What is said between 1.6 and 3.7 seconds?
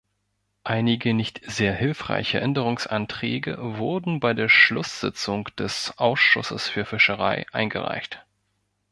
hilfreiche Änderungsanträge